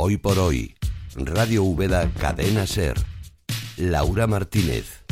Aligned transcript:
Hoy 0.00 0.16
por 0.16 0.38
hoy, 0.38 0.76
Radio 1.16 1.64
Úbeda 1.64 2.08
Cadena 2.20 2.68
Ser. 2.68 2.94
Laura 3.76 4.28
Martínez. 4.28 5.02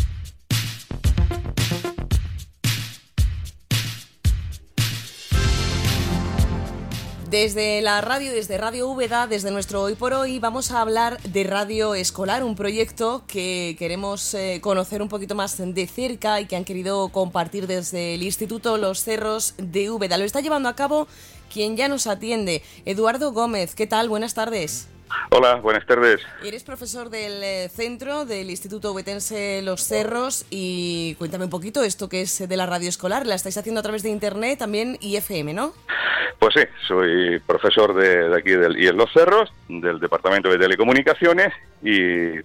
Desde 7.28 7.82
la 7.82 8.00
radio, 8.00 8.30
desde 8.30 8.56
Radio 8.56 8.88
Úbeda, 8.88 9.26
desde 9.26 9.50
nuestro 9.50 9.82
Hoy 9.82 9.96
por 9.96 10.12
Hoy, 10.12 10.38
vamos 10.38 10.70
a 10.70 10.80
hablar 10.80 11.20
de 11.22 11.42
Radio 11.42 11.96
Escolar, 11.96 12.44
un 12.44 12.54
proyecto 12.54 13.24
que 13.26 13.74
queremos 13.80 14.32
eh, 14.34 14.60
conocer 14.62 15.02
un 15.02 15.08
poquito 15.08 15.34
más 15.34 15.58
de 15.58 15.86
cerca 15.88 16.40
y 16.40 16.46
que 16.46 16.54
han 16.54 16.64
querido 16.64 17.08
compartir 17.08 17.66
desde 17.66 18.14
el 18.14 18.22
Instituto 18.22 18.78
Los 18.78 19.02
Cerros 19.02 19.54
de 19.58 19.90
Úbeda. 19.90 20.16
Lo 20.16 20.24
está 20.24 20.40
llevando 20.40 20.68
a 20.68 20.76
cabo 20.76 21.08
quien 21.56 21.74
ya 21.74 21.88
nos 21.88 22.06
atiende, 22.06 22.60
Eduardo 22.84 23.32
Gómez. 23.32 23.74
¿Qué 23.74 23.86
tal? 23.86 24.10
Buenas 24.10 24.34
tardes. 24.34 24.90
Hola, 25.30 25.54
buenas 25.54 25.86
tardes. 25.86 26.20
Eres 26.44 26.62
profesor 26.64 27.08
del 27.08 27.42
eh, 27.42 27.70
centro 27.70 28.26
del 28.26 28.50
Instituto 28.50 28.92
Ubetense 28.92 29.62
Los 29.62 29.80
Cerros 29.88 30.44
y 30.50 31.14
cuéntame 31.14 31.44
un 31.44 31.50
poquito 31.50 31.82
esto 31.82 32.10
que 32.10 32.20
es 32.20 32.46
de 32.46 32.56
la 32.58 32.66
radio 32.66 32.90
escolar. 32.90 33.24
La 33.24 33.36
estáis 33.36 33.56
haciendo 33.56 33.80
a 33.80 33.82
través 33.82 34.02
de 34.02 34.10
internet 34.10 34.58
también 34.58 34.98
y 35.00 35.16
FM, 35.16 35.54
¿no? 35.54 35.72
Pues 36.38 36.52
sí, 36.54 36.64
soy 36.86 37.38
profesor 37.38 37.94
de, 37.94 38.36
aquí 38.36 38.50
del 38.50 38.76
en 38.76 38.94
Los 38.98 39.10
Cerros, 39.14 39.50
del 39.66 39.98
Departamento 39.98 40.50
de 40.50 40.58
Telecomunicaciones 40.58 41.54
y 41.82 42.36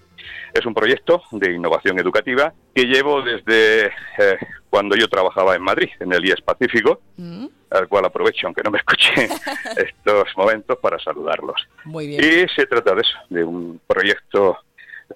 es 0.54 0.66
un 0.66 0.74
proyecto 0.74 1.22
de 1.32 1.52
innovación 1.52 2.00
educativa 2.00 2.54
que 2.74 2.86
llevo 2.86 3.22
desde 3.22 3.88
eh, 3.88 4.38
cuando 4.70 4.96
yo 4.96 5.10
trabajaba 5.10 5.54
en 5.54 5.64
Madrid, 5.64 5.90
en 6.00 6.14
el 6.14 6.24
IES 6.24 6.40
Pacífico, 6.46 7.02
mm. 7.18 7.48
Al 7.72 7.88
cual 7.88 8.06
aprovecho, 8.06 8.48
aunque 8.48 8.64
no 8.64 8.72
me 8.72 8.80
escuchen 8.80 9.30
estos 9.78 10.28
momentos, 10.36 10.78
para 10.80 11.00
saludarlos. 11.00 11.68
Muy 11.86 12.08
bien. 12.08 12.22
Y 12.24 12.48
se 12.50 12.66
trata 12.66 12.94
de 12.94 13.02
eso, 13.02 13.18
de 13.30 13.44
un 13.44 13.80
proyecto 13.88 14.60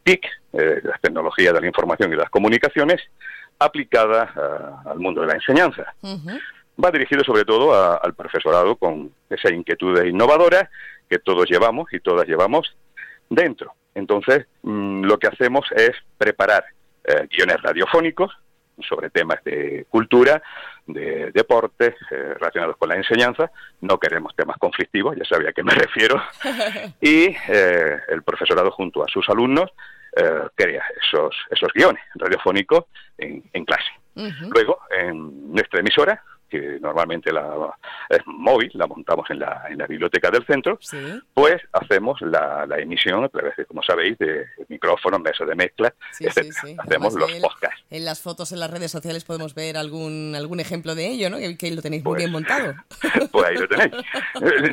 TIC, 0.03 0.25
eh, 0.53 0.81
las 0.83 0.99
tecnologías 1.01 1.53
de 1.53 1.61
la 1.61 1.67
información 1.67 2.11
y 2.11 2.15
las 2.15 2.29
comunicaciones, 2.29 3.01
aplicada 3.59 4.33
eh, 4.35 4.89
al 4.89 4.99
mundo 4.99 5.21
de 5.21 5.27
la 5.27 5.33
enseñanza. 5.33 5.93
Va 6.83 6.91
dirigido 6.91 7.23
sobre 7.23 7.45
todo 7.45 7.73
al 7.73 8.13
profesorado 8.13 8.75
con 8.75 9.11
esa 9.29 9.53
inquietud 9.53 10.03
innovadora 10.03 10.69
que 11.09 11.19
todos 11.19 11.49
llevamos 11.49 11.91
y 11.93 11.99
todas 11.99 12.27
llevamos 12.27 12.75
dentro. 13.29 13.73
Entonces, 13.93 14.45
mm, 14.63 15.03
lo 15.03 15.17
que 15.17 15.27
hacemos 15.27 15.65
es 15.73 15.91
preparar 16.17 16.65
eh, 17.05 17.27
guiones 17.31 17.61
radiofónicos 17.61 18.31
sobre 18.87 19.09
temas 19.09 19.43
de 19.43 19.85
cultura, 19.89 20.41
de 20.85 21.31
deportes 21.31 21.95
eh, 22.11 22.33
relacionados 22.35 22.77
con 22.77 22.89
la 22.89 22.95
enseñanza. 22.95 23.51
No 23.81 23.99
queremos 23.99 24.35
temas 24.35 24.57
conflictivos, 24.57 25.15
ya 25.15 25.25
sabía 25.25 25.49
a 25.49 25.53
qué 25.53 25.63
me 25.63 25.73
refiero. 25.75 26.21
y 27.01 27.35
eh, 27.47 27.97
el 28.09 28.23
profesorado 28.23 28.71
junto 28.71 29.03
a 29.03 29.07
sus 29.07 29.27
alumnos 29.29 29.71
crea 30.55 30.81
esos, 31.03 31.35
esos 31.51 31.73
guiones 31.73 32.01
radiofónicos 32.15 32.85
en, 33.17 33.65
clase. 33.65 33.91
Luego, 34.15 34.79
en 34.97 35.51
nuestra 35.51 35.81
emisora, 35.81 36.23
que 36.55 36.79
normalmente 36.79 37.31
la, 37.31 37.75
es 38.09 38.19
móvil, 38.25 38.71
la 38.73 38.87
montamos 38.87 39.29
en 39.29 39.39
la, 39.39 39.63
en 39.69 39.77
la 39.77 39.87
biblioteca 39.87 40.29
del 40.31 40.45
centro, 40.45 40.79
pues 41.33 41.61
hacemos 41.73 42.21
la, 42.21 42.65
la, 42.65 42.77
emisión 42.77 43.23
a 43.23 43.29
través 43.29 43.55
de, 43.57 43.65
como 43.65 43.81
sabéis, 43.83 44.17
de 44.17 44.45
micrófonos, 44.67 45.19
mesas 45.21 45.47
de 45.47 45.55
mezcla, 45.55 45.93
Hacemos 46.77 47.13
los 47.13 47.31
podcasts. 47.33 47.83
En 47.89 48.05
las 48.05 48.21
fotos 48.21 48.51
en 48.51 48.59
las 48.59 48.69
redes 48.69 48.91
sociales 48.91 49.23
podemos 49.23 49.53
ver 49.55 49.77
algún 49.77 50.33
algún 50.35 50.59
ejemplo 50.59 50.95
de 50.95 51.07
ello, 51.07 51.29
¿no? 51.29 51.37
Que, 51.57 51.71
lo 51.71 51.81
tenéis 51.81 52.03
muy 52.03 52.17
bien 52.17 52.31
pues, 52.31 52.43
montado. 52.43 52.73
Pues 53.31 53.45
ahí 53.45 53.55
lo 53.57 53.67
tenéis. 53.67 53.91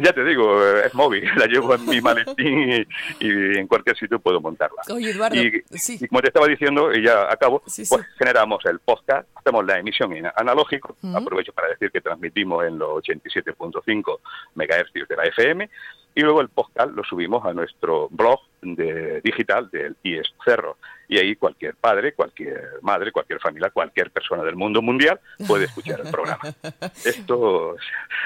ya 0.03 0.13
te 0.13 0.25
digo, 0.25 0.65
es 0.77 0.95
móvil, 0.95 1.29
la 1.37 1.47
llevo 1.47 1.75
en 1.75 1.87
mi 1.87 2.01
maletín 2.01 2.87
y, 3.19 3.59
en 3.59 3.67
cualquier 3.67 3.97
sitio 3.97 4.19
puedo 4.21 4.41
montarla. 4.41 4.83
Oye, 4.93 5.11
Eduardo, 5.11 5.37
y, 5.37 5.63
como 6.09 6.21
te 6.21 6.29
estaba 6.29 6.47
diciendo, 6.47 6.93
y 6.93 7.03
ya 7.03 7.31
acabo, 7.31 7.61
pues 7.61 8.07
generamos 8.19 8.65
el 8.67 8.79
podcast, 8.79 9.29
hacemos 9.35 9.65
la 9.65 9.79
emisión 9.79 10.13
en 10.13 10.27
analógico, 10.37 10.97
aprovecho 11.15 11.53
para 11.53 11.63
para 11.63 11.72
decir 11.73 11.91
que 11.91 12.01
transmitimos 12.01 12.65
en 12.65 12.79
los 12.79 13.03
87.5 13.05 14.19
MHz 14.55 15.09
de 15.09 15.17
la 15.17 15.25
FM, 15.25 15.71
y 16.15 16.21
luego 16.21 16.41
el 16.41 16.49
podcast 16.49 16.91
lo 16.93 17.05
subimos 17.05 17.45
a 17.45 17.53
nuestro 17.53 18.09
blog 18.11 18.41
de, 18.63 19.21
digital 19.23 19.71
del 19.71 19.97
IES 20.03 20.27
Cerro. 20.45 20.77
Y 21.09 21.19
ahí 21.19 21.37
cualquier 21.37 21.75
padre, 21.75 22.15
cualquier 22.15 22.79
madre, 22.81 23.13
cualquier 23.13 23.39
familia, 23.39 23.69
cualquier 23.69 24.11
persona 24.11 24.43
del 24.45 24.57
mundo 24.57 24.81
mundial 24.81 25.21
puede 25.47 25.67
escuchar 25.67 26.01
el 26.01 26.11
programa. 26.11 26.41
Esto, 27.05 27.77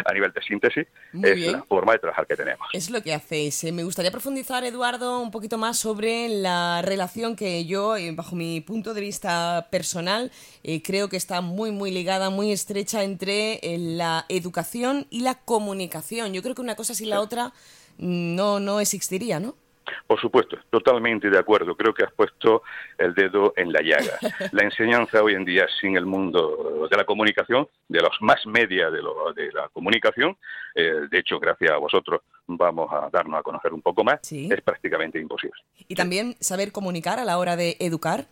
a 0.05 0.13
nivel 0.13 0.31
de 0.33 0.43
síntesis, 0.43 0.87
es 1.21 1.53
la 1.53 1.63
forma 1.63 1.93
de 1.93 1.99
trabajar 1.99 2.29
que 2.29 2.37
tenemos. 2.37 2.69
Es 2.73 2.91
lo 2.91 3.03
que 3.03 3.13
hacéis. 3.13 3.65
Eh, 3.65 3.73
me 3.73 3.83
gustaría 3.83 4.13
profundizar, 4.13 4.65
Eduardo, 4.65 5.21
un 5.21 5.33
poquito 5.33 5.59
más 5.59 5.79
sobre 5.79 6.29
la 6.29 6.81
relación 6.83 7.35
que 7.35 7.65
yo, 7.65 7.97
eh, 7.97 8.13
bajo 8.13 8.37
mi 8.37 8.61
punto 8.61 8.95
de 8.95 9.01
vista 9.01 9.67
personal, 9.71 10.31
eh, 10.63 10.81
creo 10.81 11.09
que 11.09 11.17
está 11.17 11.41
muy, 11.41 11.73
muy 11.73 11.91
ligada, 11.91 12.31
muy 12.31 12.53
estrecha 12.53 13.03
entre 13.03 13.59
la 13.65 14.27
educación 14.29 15.07
y 15.11 15.23
la 15.23 15.35
comunicación. 15.35 16.33
Yo 16.35 16.43
creo 16.43 16.55
que 16.55 16.63
una 16.63 16.77
cosa 16.77 16.95
sin 16.95 17.11
la 17.11 17.21
otra 17.21 17.53
no, 17.99 18.61
no 18.61 18.81
existiría, 18.81 19.41
¿no? 19.41 19.55
Por 20.07 20.21
supuesto, 20.21 20.57
totalmente 20.71 21.31
de 21.31 21.39
acuerdo. 21.39 21.77
Creo 21.77 21.95
que 21.95 22.05
has 22.05 22.13
puesto 22.13 22.63
el 22.99 23.15
dedo 23.15 23.53
en 23.57 23.73
la 23.73 23.81
llaga. 23.83 24.19
La 24.53 24.65
enseñanza 24.65 25.23
hoy 25.23 25.35
en 25.35 25.45
día 25.45 25.67
sin 25.81 25.97
el 25.97 26.07
mundo 26.07 26.89
de 26.91 26.97
la 26.97 27.05
comunicación, 27.05 27.69
de 27.89 28.01
los 28.01 28.17
más 28.21 28.45
media 28.47 28.91
de, 28.91 29.03
lo, 29.03 29.33
de 29.33 29.53
la 29.53 29.69
comunicación, 29.69 30.37
eh, 30.75 31.07
de 31.11 31.19
hecho, 31.19 31.39
gracias 31.39 31.73
a 31.73 31.77
vosotros 31.77 32.21
vamos 32.47 32.93
a 32.93 33.09
darnos 33.11 33.41
a 33.41 33.43
conocer 33.43 33.73
un 33.73 33.83
poco 33.83 34.05
más, 34.05 34.21
es 34.31 34.61
prácticamente 34.63 35.19
imposible. 35.19 35.61
¿Y 35.89 35.95
también 35.95 36.37
saber 36.41 36.73
comunicar 36.73 37.19
a 37.19 37.25
la 37.25 37.39
hora 37.39 37.57
de 37.57 37.77
educar? 37.81 38.27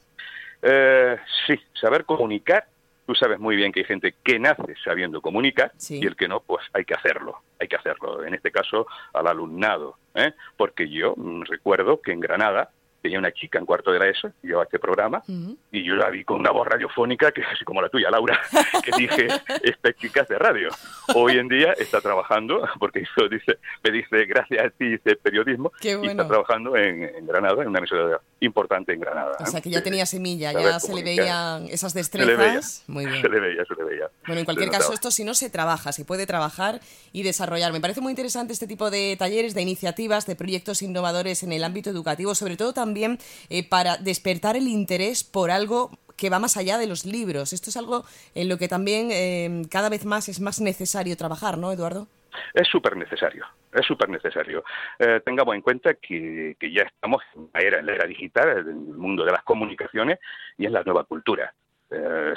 Eh, 0.62 1.16
sí, 1.46 1.58
saber 1.80 2.04
comunicar 2.04 2.66
Tú 3.06 3.14
sabes 3.14 3.38
muy 3.38 3.56
bien 3.56 3.72
que 3.72 3.80
hay 3.80 3.86
gente 3.86 4.14
que 4.22 4.38
nace 4.38 4.74
sabiendo 4.82 5.20
comunicar 5.20 5.72
y 5.88 6.06
el 6.06 6.16
que 6.16 6.28
no, 6.28 6.40
pues 6.40 6.64
hay 6.72 6.84
que 6.84 6.94
hacerlo, 6.94 7.42
hay 7.60 7.68
que 7.68 7.76
hacerlo. 7.76 8.24
En 8.24 8.34
este 8.34 8.50
caso, 8.50 8.86
al 9.12 9.26
alumnado, 9.26 9.98
¿eh? 10.14 10.32
porque 10.56 10.88
yo 10.88 11.14
mm, 11.16 11.42
recuerdo 11.42 12.00
que 12.00 12.12
en 12.12 12.20
Granada 12.20 12.70
tenía 13.04 13.18
una 13.18 13.32
chica 13.32 13.58
en 13.58 13.66
cuarto 13.66 13.92
de 13.92 13.98
la 13.98 14.08
ESO, 14.08 14.32
yo 14.42 14.60
a 14.60 14.62
este 14.62 14.78
programa, 14.78 15.22
y 15.70 15.84
yo 15.84 15.94
la 15.94 16.08
vi 16.08 16.24
con 16.24 16.40
una 16.40 16.50
voz 16.50 16.66
radiofónica, 16.66 17.32
que 17.32 17.42
es 17.42 17.46
así 17.48 17.62
como 17.62 17.82
la 17.82 17.90
tuya, 17.90 18.10
Laura, 18.10 18.40
que 18.82 18.92
dije, 18.96 19.28
esta 19.62 19.92
chica 19.92 20.22
es 20.22 20.28
de 20.28 20.38
radio. 20.38 20.70
Hoy 21.14 21.36
en 21.36 21.48
día 21.48 21.74
está 21.74 22.00
trabajando, 22.00 22.66
porque 22.80 23.00
eso 23.00 23.28
dice, 23.28 23.58
me 23.82 23.90
dice, 23.90 24.24
gracias 24.24 24.64
a 24.64 24.70
ti, 24.70 24.88
dice 24.88 25.16
periodismo, 25.16 25.70
y 25.82 26.06
está 26.06 26.26
trabajando 26.26 26.74
en, 26.78 27.26
Granada, 27.26 27.60
en 27.60 27.68
una 27.68 27.80
emisora 27.80 28.22
importante 28.40 28.92
en 28.92 29.00
Granada. 29.00 29.36
O 29.40 29.46
sea, 29.46 29.60
que 29.60 29.70
ya 29.70 29.82
tenía 29.82 30.06
semilla, 30.06 30.52
ya 30.52 30.78
se 30.80 30.94
le 30.94 31.02
veían 31.02 31.66
esas 31.68 31.94
destrezas. 31.94 32.84
Muy 32.86 33.06
bien. 33.06 33.20
Se 33.20 33.28
le 33.28 33.40
veía, 33.40 33.64
se 33.64 33.74
le 33.74 33.84
veía. 33.84 34.10
Bueno, 34.26 34.40
en 34.40 34.44
cualquier 34.44 34.70
caso, 34.70 34.92
esto 34.92 35.10
si 35.10 35.24
no 35.24 35.34
se 35.34 35.50
trabaja, 35.50 35.92
se 35.92 36.04
puede 36.04 36.26
trabajar 36.26 36.80
y 37.12 37.22
desarrollar. 37.22 37.72
Me 37.72 37.80
parece 37.80 38.00
muy 38.00 38.10
interesante 38.10 38.52
este 38.52 38.66
tipo 38.66 38.90
de 38.90 39.16
talleres, 39.18 39.54
de 39.54 39.62
iniciativas, 39.62 40.26
de 40.26 40.36
proyectos 40.36 40.82
innovadores 40.82 41.42
en 41.42 41.52
el 41.52 41.64
ámbito 41.64 41.90
educativo, 41.90 42.34
sobre 42.34 42.56
todo 42.56 42.72
también 42.72 42.84
también 42.84 43.18
eh, 43.48 43.66
para 43.66 43.96
despertar 43.96 44.56
el 44.56 44.68
interés 44.68 45.24
por 45.24 45.50
algo 45.50 45.90
que 46.16 46.28
va 46.28 46.38
más 46.38 46.56
allá 46.58 46.76
de 46.76 46.86
los 46.86 47.06
libros. 47.06 47.54
Esto 47.54 47.70
es 47.70 47.76
algo 47.78 48.04
en 48.34 48.48
lo 48.48 48.58
que 48.58 48.68
también 48.68 49.08
eh, 49.10 49.62
cada 49.70 49.88
vez 49.88 50.04
más 50.04 50.28
es 50.28 50.38
más 50.38 50.60
necesario 50.60 51.16
trabajar, 51.16 51.56
¿no, 51.56 51.72
Eduardo? 51.72 52.06
Es 52.52 52.68
súper 52.68 52.96
necesario, 52.96 53.46
es 53.72 53.86
súper 53.86 54.08
necesario. 54.08 54.64
Eh, 54.98 55.20
tengamos 55.24 55.54
en 55.54 55.60
cuenta 55.62 55.94
que, 55.94 56.56
ya 56.60 56.82
estamos 56.82 57.22
en 57.34 57.48
la 57.52 57.60
era, 57.60 57.78
en 57.80 57.86
la 57.86 57.92
era 57.92 58.06
digital, 58.06 58.58
en 58.58 58.68
el 58.68 58.96
mundo 58.96 59.24
de 59.24 59.32
las 59.32 59.42
comunicaciones 59.42 60.18
y 60.58 60.66
en 60.66 60.72
la 60.72 60.82
nueva 60.82 61.04
cultura. 61.04 61.52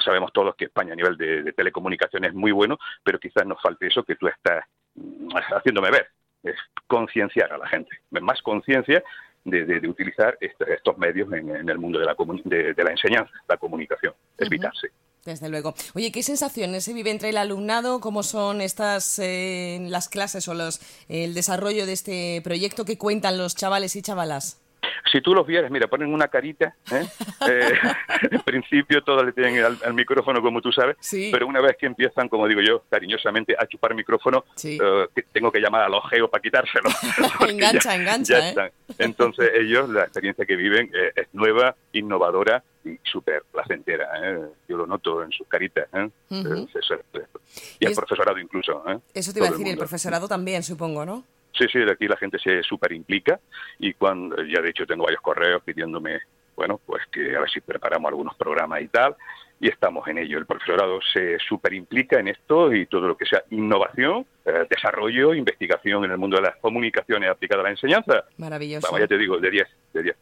sabemos 0.04 0.32
todos 0.32 0.54
que 0.54 0.66
España 0.66 0.92
a 0.92 0.96
nivel 0.96 1.16
de, 1.16 1.42
de 1.42 1.52
telecomunicaciones 1.52 2.30
es 2.30 2.34
muy 2.34 2.52
bueno, 2.52 2.78
pero 3.02 3.18
quizás 3.18 3.44
nos 3.46 3.60
falte 3.60 3.86
eso 3.88 4.04
que 4.04 4.14
tú 4.16 4.28
estás 4.28 4.64
mm, 4.94 5.30
haciéndome 5.56 5.90
ver, 5.90 6.08
es 6.42 6.56
concienciar 6.86 7.52
a 7.52 7.58
la 7.58 7.66
gente, 7.66 7.90
más 8.10 8.40
conciencia 8.42 9.02
de, 9.44 9.88
utilizar 9.88 10.36
estos 10.40 10.98
medios 10.98 11.32
en, 11.32 11.68
el 11.68 11.78
mundo 11.78 11.98
de 11.98 12.06
la, 12.06 12.16
de, 12.44 12.84
la 12.84 12.90
enseñanza, 12.90 13.32
la 13.48 13.56
comunicación. 13.56 14.14
Es 14.36 14.48
vital, 14.48 14.72
sí. 14.80 14.88
Desde 15.28 15.50
luego. 15.50 15.74
Oye, 15.94 16.10
¿qué 16.10 16.22
sensaciones 16.22 16.84
se 16.84 16.94
vive 16.94 17.10
entre 17.10 17.28
el 17.28 17.36
alumnado? 17.36 18.00
¿Cómo 18.00 18.22
son 18.22 18.62
estas 18.62 19.18
eh, 19.18 19.78
las 19.82 20.08
clases 20.08 20.48
o 20.48 20.54
los, 20.54 20.80
el 21.10 21.34
desarrollo 21.34 21.84
de 21.84 21.92
este 21.92 22.40
proyecto 22.42 22.86
que 22.86 22.96
cuentan 22.96 23.36
los 23.36 23.54
chavales 23.54 23.94
y 23.94 24.00
chavalas? 24.00 24.56
Si 25.10 25.20
tú 25.20 25.34
los 25.34 25.46
vieras, 25.46 25.70
mira, 25.70 25.86
ponen 25.86 26.12
una 26.12 26.28
carita. 26.28 26.74
¿eh? 26.90 27.06
eh 27.48 27.72
en 28.30 28.40
principio 28.40 29.02
todos 29.02 29.24
le 29.24 29.32
tienen 29.32 29.64
al, 29.64 29.94
micrófono, 29.94 30.40
como 30.42 30.60
tú 30.60 30.72
sabes, 30.72 30.96
pero 31.32 31.46
una 31.46 31.60
vez 31.60 31.76
que 31.76 31.86
empiezan, 31.86 32.28
como 32.28 32.46
digo 32.46 32.60
yo, 32.60 32.84
cariñosamente 32.90 33.56
a 33.58 33.66
chupar 33.66 33.94
micrófono, 33.94 34.44
eh, 34.62 34.78
tengo 35.32 35.50
que 35.50 35.60
llamar 35.60 35.82
al 35.82 35.94
ojeo 35.94 36.28
para 36.28 36.42
quitárselo. 36.42 36.88
engancha, 37.48 37.94
engancha. 37.94 38.66
¿eh? 38.66 38.72
Entonces 38.98 39.50
ellos, 39.54 39.88
la 39.88 40.02
experiencia 40.02 40.44
que 40.44 40.56
viven 40.56 40.90
es 41.14 41.26
nueva, 41.32 41.74
innovadora 41.92 42.62
y 42.84 42.98
súper 43.02 43.42
placentera. 43.50 44.08
Yo 44.68 44.76
lo 44.76 44.86
noto 44.86 45.22
en 45.22 45.32
sus 45.32 45.46
caritas. 45.48 45.88
y 46.30 47.86
el 47.86 47.94
profesorado 47.94 48.38
incluso. 48.38 48.82
Eso 49.14 49.32
te 49.32 49.40
iba 49.40 49.48
a 49.48 49.50
decir, 49.50 49.68
el 49.68 49.78
profesorado 49.78 50.28
también, 50.28 50.62
supongo, 50.62 51.04
¿no? 51.04 51.24
Sí, 51.58 51.66
sí, 51.72 51.80
de 51.80 51.90
aquí 51.90 52.06
la 52.06 52.16
gente 52.16 52.38
se 52.38 52.62
súper 52.62 52.92
implica 52.92 53.40
y 53.80 53.92
cuando, 53.94 54.36
ya 54.44 54.60
de 54.62 54.70
hecho 54.70 54.86
tengo 54.86 55.04
varios 55.04 55.20
correos 55.20 55.60
pidiéndome, 55.64 56.20
bueno, 56.54 56.80
pues 56.86 57.02
que 57.10 57.34
a 57.34 57.40
ver 57.40 57.50
si 57.50 57.60
preparamos 57.60 58.08
algunos 58.08 58.36
programas 58.36 58.80
y 58.80 58.88
tal, 58.88 59.16
y 59.60 59.68
estamos 59.68 60.06
en 60.06 60.18
ello. 60.18 60.38
El 60.38 60.46
profesorado 60.46 61.00
se 61.12 61.38
súper 61.40 61.74
implica 61.74 62.20
en 62.20 62.28
esto 62.28 62.72
y 62.72 62.86
todo 62.86 63.08
lo 63.08 63.16
que 63.16 63.26
sea 63.26 63.42
innovación, 63.50 64.24
eh, 64.44 64.66
desarrollo, 64.70 65.34
investigación 65.34 66.04
en 66.04 66.12
el 66.12 66.18
mundo 66.18 66.36
de 66.36 66.44
las 66.44 66.56
comunicaciones 66.56 67.28
aplicadas 67.28 67.64
a 67.64 67.64
la 67.64 67.70
enseñanza. 67.70 68.24
Maravilloso. 68.36 68.86
Vamos, 68.86 69.00
ya 69.00 69.08
te 69.08 69.18
digo, 69.18 69.38
de 69.38 69.50
10. 69.50 69.68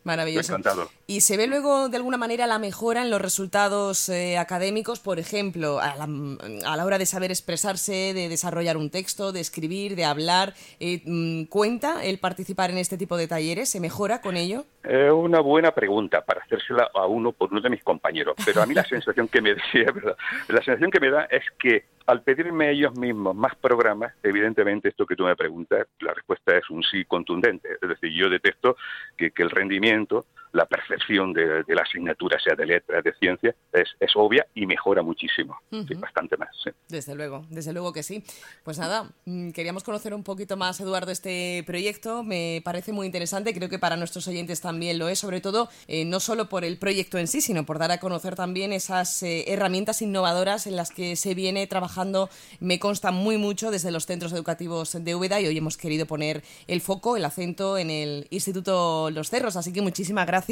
Maravilloso. 0.04 0.52
Encantado. 0.52 0.88
¿Y 1.08 1.20
se 1.20 1.36
ve 1.36 1.46
luego 1.46 1.88
de 1.88 1.98
alguna 1.98 2.16
manera 2.16 2.48
la 2.48 2.58
mejora 2.58 3.00
en 3.00 3.10
los 3.10 3.20
resultados 3.20 4.08
eh, 4.08 4.38
académicos, 4.38 4.98
por 4.98 5.20
ejemplo, 5.20 5.78
a 5.78 5.94
la, 5.96 6.84
hora 6.84 6.98
de 6.98 7.06
saber 7.06 7.30
expresarse, 7.30 8.12
de 8.12 8.28
desarrollar 8.28 8.76
un 8.76 8.90
texto, 8.90 9.30
de 9.30 9.38
escribir, 9.38 9.94
de 9.94 10.04
hablar? 10.04 10.54
Eh, 10.80 11.02
mm, 11.04 11.44
¿Cuenta 11.44 12.04
el 12.04 12.18
participar 12.18 12.72
en 12.72 12.78
este 12.78 12.98
tipo 12.98 13.16
de 13.16 13.28
talleres? 13.28 13.68
¿Se 13.68 13.78
mejora 13.78 14.20
con 14.20 14.36
ello? 14.36 14.64
Es 14.82 15.12
una 15.12 15.38
buena 15.38 15.70
pregunta 15.70 16.24
para 16.24 16.40
hacérsela 16.40 16.90
a 16.92 17.06
uno 17.06 17.30
por 17.30 17.52
uno 17.52 17.60
de 17.60 17.70
mis 17.70 17.84
compañeros, 17.84 18.34
pero 18.44 18.60
a 18.60 18.66
mí 18.66 18.74
la 18.74 18.84
sensación 18.88 19.28
que 19.28 19.40
me 19.40 19.54
la 20.48 20.62
sensación 20.64 20.90
que 20.90 20.98
me 20.98 21.10
da 21.10 21.28
es 21.30 21.44
que 21.56 21.84
al 22.06 22.22
pedirme 22.22 22.70
ellos 22.70 22.96
mismos 22.96 23.36
más 23.36 23.54
programas, 23.54 24.12
evidentemente 24.24 24.88
esto 24.88 25.06
que 25.06 25.14
tú 25.14 25.24
me 25.24 25.36
preguntas, 25.36 25.86
la 26.00 26.14
respuesta 26.14 26.56
es 26.56 26.68
un 26.70 26.82
sí 26.82 27.04
contundente. 27.04 27.68
Es 27.80 27.88
decir, 27.88 28.10
yo 28.12 28.28
detesto 28.28 28.76
que, 29.16 29.30
que 29.30 29.44
el 29.44 29.50
rendimiento 29.50 30.26
la 30.56 30.66
percepción 30.66 31.32
de, 31.32 31.62
la 31.68 31.82
asignatura, 31.82 32.38
sea 32.40 32.54
de 32.56 32.66
letras, 32.66 33.04
de 33.04 33.12
ciencia, 33.20 33.54
es, 33.72 33.88
obvia 34.14 34.46
y 34.54 34.66
mejora 34.66 35.02
muchísimo, 35.02 35.60
bastante 35.98 36.38
más. 36.38 36.48
Desde 36.88 37.14
luego, 37.14 37.44
desde 37.50 37.74
luego 37.74 37.92
que 37.92 38.02
sí. 38.02 38.24
Pues 38.64 38.78
nada, 38.78 39.10
mm, 39.26 39.50
queríamos 39.50 39.84
conocer 39.84 40.14
un 40.14 40.24
poquito 40.24 40.56
más, 40.56 40.80
Eduardo, 40.80 41.12
este 41.12 41.62
proyecto. 41.66 42.22
Me 42.22 42.62
parece 42.64 42.92
muy 42.92 43.04
interesante, 43.04 43.52
creo 43.52 43.68
que 43.68 43.78
para 43.78 43.96
nuestros 43.98 44.26
oyentes 44.28 44.62
también 44.62 44.98
lo 44.98 45.08
es, 45.08 45.18
sobre 45.18 45.42
todo 45.42 45.68
eh, 45.88 46.06
no 46.06 46.18
solo 46.18 46.48
por 46.48 46.64
el 46.64 46.78
proyecto 46.78 47.18
en 47.18 47.26
sí, 47.26 47.42
sino 47.42 47.66
por 47.66 47.78
dar 47.78 47.92
a 47.92 47.98
conocer 47.98 48.34
también 48.34 48.72
esas 48.72 49.22
eh, 49.22 49.52
herramientas 49.52 50.00
innovadoras 50.00 50.66
en 50.66 50.76
las 50.76 50.90
que 50.90 51.16
se 51.16 51.34
viene 51.34 51.66
trabajando, 51.66 52.30
me 52.60 52.78
consta 52.78 53.10
muy 53.10 53.36
mucho 53.36 53.70
desde 53.70 53.90
los 53.90 54.06
centros 54.06 54.32
educativos 54.32 54.96
de 55.04 55.14
Úbeda 55.14 55.38
y 55.40 55.46
hoy 55.46 55.58
hemos 55.58 55.76
querido 55.76 56.06
poner 56.06 56.42
el 56.66 56.80
foco, 56.80 57.18
el 57.18 57.24
acento 57.26 57.76
en 57.76 57.90
el 57.90 58.26
Instituto 58.30 59.10
Los 59.10 59.28
Cerros. 59.28 59.56
Así 59.56 59.72
que 59.72 59.82
muchísimas 59.82 60.26
gracias 60.26 60.45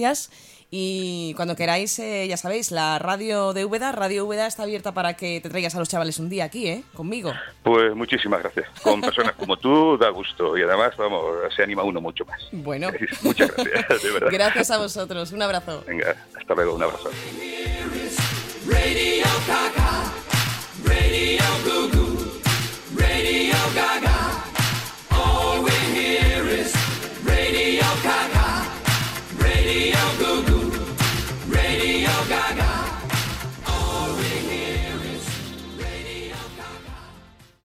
y 0.76 1.34
cuando 1.34 1.54
queráis, 1.54 1.96
eh, 2.00 2.26
ya 2.26 2.36
sabéis, 2.36 2.72
la 2.72 2.98
radio 2.98 3.52
de 3.52 3.64
Úbeda, 3.64 3.92
Radio 3.92 4.26
Úbeda 4.26 4.48
está 4.48 4.64
abierta 4.64 4.92
para 4.92 5.14
que 5.14 5.40
te 5.40 5.48
traigas 5.48 5.76
a 5.76 5.78
los 5.78 5.88
chavales 5.88 6.18
un 6.18 6.28
día 6.28 6.44
aquí, 6.44 6.66
¿eh? 6.66 6.82
Conmigo. 6.94 7.32
Pues 7.62 7.94
muchísimas 7.94 8.42
gracias. 8.42 8.68
Con 8.82 9.00
personas 9.00 9.34
como 9.34 9.56
tú 9.56 9.96
da 9.96 10.08
gusto 10.08 10.58
y 10.58 10.62
además, 10.62 10.96
vamos, 10.96 11.22
se 11.54 11.62
anima 11.62 11.84
uno 11.84 12.00
mucho 12.00 12.24
más. 12.24 12.40
Bueno. 12.50 12.88
Muchas 13.22 13.54
gracias, 13.54 14.02
de 14.02 14.10
verdad. 14.10 14.28
Gracias 14.32 14.70
a 14.72 14.78
vosotros. 14.78 15.30
Un 15.30 15.42
abrazo. 15.42 15.84
Venga, 15.86 16.16
hasta 16.36 16.54
luego. 16.54 16.74
Un 16.74 16.82
abrazo. 16.82 17.10
Radio 20.84 21.44
Goo 21.64 22.04